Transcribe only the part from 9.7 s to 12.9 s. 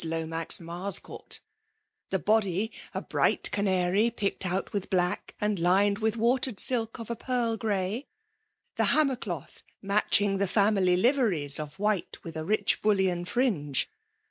matching the family liveries, of white, with a rich